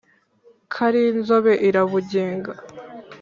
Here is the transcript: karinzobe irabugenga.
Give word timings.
karinzobe 0.73 1.53
irabugenga. 1.67 2.53